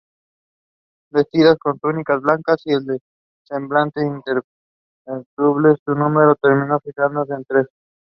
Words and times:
Vestidas 1.11 1.59
con 1.59 1.77
túnicas 1.77 2.21
blancas 2.23 2.63
y 2.65 2.71
de 2.71 3.01
semblante 3.43 4.01
imperturbable, 4.03 5.77
su 5.85 5.93
número 5.93 6.33
terminó 6.41 6.79
fijándose 6.79 7.33
en 7.35 7.45
tres. 7.45 7.67